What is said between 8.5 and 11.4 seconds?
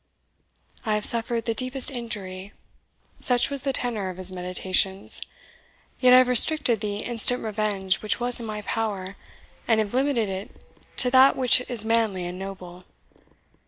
power, and have limited it to that